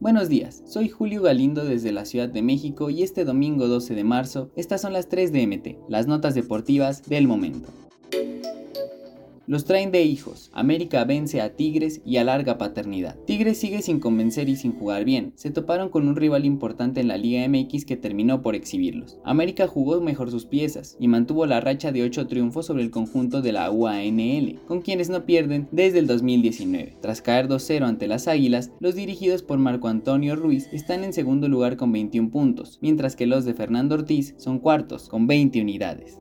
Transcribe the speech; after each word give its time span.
Buenos 0.00 0.28
días, 0.28 0.62
soy 0.64 0.88
Julio 0.88 1.22
Galindo 1.22 1.64
desde 1.64 1.92
la 1.92 2.04
Ciudad 2.04 2.28
de 2.28 2.40
México 2.40 2.88
y 2.88 3.02
este 3.02 3.24
domingo 3.24 3.66
12 3.66 3.94
de 3.94 4.04
marzo 4.04 4.50
estas 4.56 4.80
son 4.80 4.92
las 4.92 5.08
3 5.08 5.32
de 5.32 5.46
MT, 5.46 5.90
las 5.90 6.06
notas 6.06 6.34
deportivas 6.34 7.02
del 7.08 7.26
momento. 7.26 7.68
Los 9.48 9.64
traen 9.64 9.90
de 9.90 10.02
hijos. 10.02 10.50
América 10.52 11.04
vence 11.04 11.40
a 11.40 11.56
Tigres 11.56 12.02
y 12.04 12.18
alarga 12.18 12.58
paternidad. 12.58 13.16
Tigres 13.24 13.56
sigue 13.56 13.80
sin 13.80 13.98
convencer 13.98 14.50
y 14.50 14.56
sin 14.56 14.72
jugar 14.72 15.06
bien. 15.06 15.32
Se 15.36 15.50
toparon 15.50 15.88
con 15.88 16.06
un 16.06 16.16
rival 16.16 16.44
importante 16.44 17.00
en 17.00 17.08
la 17.08 17.16
Liga 17.16 17.48
MX 17.48 17.86
que 17.86 17.96
terminó 17.96 18.42
por 18.42 18.54
exhibirlos. 18.54 19.18
América 19.24 19.66
jugó 19.66 20.02
mejor 20.02 20.30
sus 20.30 20.44
piezas 20.44 20.98
y 21.00 21.08
mantuvo 21.08 21.46
la 21.46 21.62
racha 21.62 21.92
de 21.92 22.02
8 22.02 22.26
triunfos 22.26 22.66
sobre 22.66 22.82
el 22.82 22.90
conjunto 22.90 23.40
de 23.40 23.52
la 23.52 23.70
UANL, 23.70 24.60
con 24.66 24.82
quienes 24.82 25.08
no 25.08 25.24
pierden 25.24 25.66
desde 25.72 26.00
el 26.00 26.06
2019. 26.06 26.98
Tras 27.00 27.22
caer 27.22 27.48
2-0 27.48 27.84
ante 27.84 28.06
las 28.06 28.28
Águilas, 28.28 28.72
los 28.80 28.96
dirigidos 28.96 29.42
por 29.42 29.56
Marco 29.56 29.88
Antonio 29.88 30.36
Ruiz 30.36 30.68
están 30.74 31.04
en 31.04 31.14
segundo 31.14 31.48
lugar 31.48 31.78
con 31.78 31.90
21 31.90 32.30
puntos, 32.30 32.78
mientras 32.82 33.16
que 33.16 33.26
los 33.26 33.46
de 33.46 33.54
Fernando 33.54 33.94
Ortiz 33.94 34.34
son 34.36 34.58
cuartos 34.58 35.08
con 35.08 35.26
20 35.26 35.62
unidades. 35.62 36.18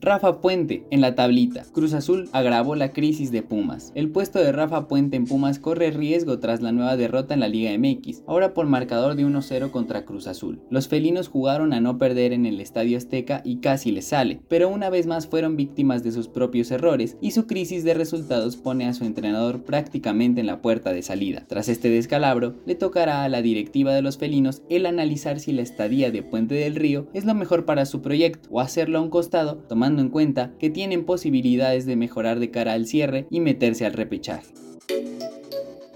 Rafa 0.00 0.40
Puente 0.40 0.84
en 0.90 1.00
la 1.00 1.16
tablita. 1.16 1.64
Cruz 1.72 1.92
Azul 1.92 2.28
agravó 2.32 2.76
la 2.76 2.92
crisis 2.92 3.32
de 3.32 3.42
Pumas. 3.42 3.90
El 3.96 4.10
puesto 4.10 4.38
de 4.38 4.52
Rafa 4.52 4.86
Puente 4.86 5.16
en 5.16 5.26
Pumas 5.26 5.58
corre 5.58 5.90
riesgo 5.90 6.38
tras 6.38 6.62
la 6.62 6.70
nueva 6.70 6.96
derrota 6.96 7.34
en 7.34 7.40
la 7.40 7.48
Liga 7.48 7.76
MX, 7.76 8.22
ahora 8.28 8.54
por 8.54 8.66
marcador 8.66 9.16
de 9.16 9.26
1-0 9.26 9.72
contra 9.72 10.04
Cruz 10.04 10.28
Azul. 10.28 10.60
Los 10.70 10.86
felinos 10.86 11.26
jugaron 11.28 11.72
a 11.72 11.80
no 11.80 11.98
perder 11.98 12.32
en 12.32 12.46
el 12.46 12.60
Estadio 12.60 12.96
Azteca 12.96 13.42
y 13.44 13.56
casi 13.56 13.90
les 13.90 14.06
sale, 14.06 14.40
pero 14.48 14.68
una 14.68 14.88
vez 14.88 15.06
más 15.08 15.26
fueron 15.26 15.56
víctimas 15.56 16.04
de 16.04 16.12
sus 16.12 16.28
propios 16.28 16.70
errores 16.70 17.16
y 17.20 17.32
su 17.32 17.46
crisis 17.46 17.82
de 17.82 17.94
resultados 17.94 18.56
pone 18.56 18.86
a 18.86 18.94
su 18.94 19.04
entrenador 19.04 19.64
prácticamente 19.64 20.40
en 20.40 20.46
la 20.46 20.62
puerta 20.62 20.92
de 20.92 21.02
salida. 21.02 21.44
Tras 21.48 21.68
este 21.68 21.90
descalabro, 21.90 22.54
le 22.66 22.76
tocará 22.76 23.24
a 23.24 23.28
la 23.28 23.42
directiva 23.42 23.92
de 23.92 24.02
los 24.02 24.16
felinos 24.16 24.62
el 24.68 24.86
analizar 24.86 25.40
si 25.40 25.52
la 25.52 25.62
estadía 25.62 26.12
de 26.12 26.22
Puente 26.22 26.54
del 26.54 26.76
Río 26.76 27.08
es 27.14 27.24
lo 27.24 27.34
mejor 27.34 27.64
para 27.64 27.84
su 27.84 28.00
proyecto 28.00 28.48
o 28.52 28.60
hacerlo 28.60 28.98
a 28.98 29.02
un 29.02 29.10
costado 29.10 29.56
tomando 29.68 29.87
en 29.96 30.10
cuenta 30.10 30.52
que 30.58 30.68
tienen 30.68 31.04
posibilidades 31.04 31.86
de 31.86 31.96
mejorar 31.96 32.38
de 32.38 32.50
cara 32.50 32.74
al 32.74 32.86
cierre 32.86 33.26
y 33.30 33.40
meterse 33.40 33.86
al 33.86 33.94
repechaje. 33.94 34.67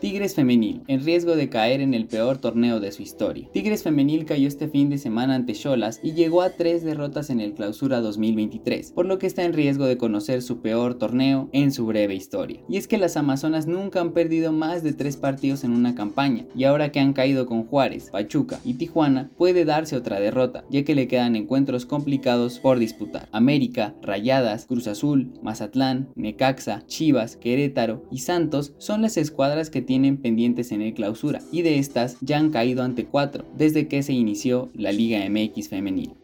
Tigres 0.02 0.34
Femenil, 0.34 0.82
en 0.88 1.04
riesgo 1.04 1.36
de 1.36 1.48
caer 1.48 1.80
en 1.80 1.94
el 1.94 2.06
peor 2.06 2.38
torneo 2.38 2.80
de 2.80 2.90
su 2.90 3.02
historia. 3.02 3.48
Tigres 3.52 3.84
Femenil 3.84 4.24
cayó 4.24 4.48
este 4.48 4.66
fin 4.66 4.90
de 4.90 4.98
semana 4.98 5.36
ante 5.36 5.52
Cholas 5.52 6.00
y 6.02 6.14
llegó 6.14 6.42
a 6.42 6.50
tres 6.50 6.82
derrotas 6.82 7.30
en 7.30 7.40
el 7.40 7.52
Clausura 7.52 8.00
2023, 8.00 8.90
por 8.90 9.06
lo 9.06 9.20
que 9.20 9.28
está 9.28 9.44
en 9.44 9.52
riesgo 9.52 9.84
de 9.86 9.98
conocer 9.98 10.42
su 10.42 10.60
peor 10.60 10.94
torneo 10.94 11.48
en 11.52 11.70
su 11.70 11.86
breve 11.86 12.16
historia. 12.16 12.62
Y 12.68 12.78
es 12.78 12.88
que 12.88 12.98
las 12.98 13.16
Amazonas 13.16 13.68
nunca 13.68 14.00
han 14.00 14.10
perdido 14.10 14.50
más 14.50 14.82
de 14.82 14.92
tres 14.92 15.16
partidos 15.16 15.62
en 15.62 15.70
una 15.70 15.94
campaña, 15.94 16.46
y 16.56 16.64
ahora 16.64 16.90
que 16.90 16.98
han 16.98 17.12
caído 17.12 17.46
con 17.46 17.62
Juárez, 17.62 18.10
Pachuca 18.10 18.58
y 18.64 18.74
Tijuana, 18.74 19.30
puede 19.38 19.64
darse 19.64 19.94
otra 19.94 20.18
derrota, 20.18 20.64
ya 20.68 20.82
que 20.82 20.96
le 20.96 21.06
quedan 21.06 21.36
encuentros 21.36 21.86
complicados 21.86 22.58
por 22.58 22.80
disputar. 22.80 23.28
América, 23.30 23.94
Rayadas, 24.02 24.66
Cruz 24.66 24.88
Azul, 24.88 25.30
Mazatlán, 25.44 26.08
Necaxa, 26.16 26.82
Chivas, 26.88 27.36
Querétaro 27.36 28.02
y 28.10 28.18
Santos 28.18 28.74
son 28.78 29.02
las 29.02 29.16
escuadras 29.16 29.70
que 29.70 29.80
tienen 29.80 29.91
tienen 29.92 30.16
pendientes 30.16 30.72
en 30.72 30.80
el 30.80 30.94
clausura 30.94 31.42
y 31.52 31.60
de 31.60 31.78
estas 31.78 32.16
ya 32.22 32.38
han 32.38 32.48
caído 32.48 32.82
ante 32.82 33.04
cuatro 33.04 33.44
desde 33.58 33.88
que 33.88 34.02
se 34.02 34.14
inició 34.14 34.70
la 34.72 34.90
Liga 34.90 35.20
MX 35.28 35.68
femenil. 35.68 36.14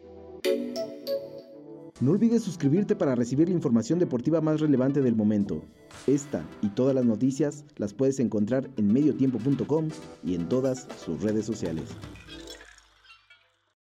No 2.01 2.09
olvides 2.09 2.41
suscribirte 2.41 2.95
para 2.95 3.13
recibir 3.13 3.47
la 3.47 3.53
información 3.53 3.99
deportiva 3.99 4.41
más 4.41 4.59
relevante 4.59 5.03
del 5.03 5.15
momento. 5.15 5.61
Esta 6.07 6.43
y 6.63 6.69
todas 6.69 6.95
las 6.95 7.05
noticias 7.05 7.63
las 7.77 7.93
puedes 7.93 8.19
encontrar 8.19 8.67
en 8.77 8.91
mediotiempo.com 8.91 9.89
y 10.25 10.33
en 10.33 10.49
todas 10.49 10.87
sus 11.05 11.21
redes 11.21 11.45
sociales. 11.45 11.89